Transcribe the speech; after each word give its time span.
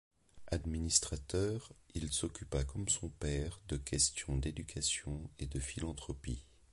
Administrateur, 0.47 1.71
il 1.93 2.11
s'occupa 2.11 2.63
comme 2.63 2.89
son 2.89 3.09
père 3.09 3.61
de 3.67 3.77
questions 3.77 4.35
d'éducation 4.35 5.29
et 5.37 5.45
de 5.45 5.59
philanthropie. 5.59 6.43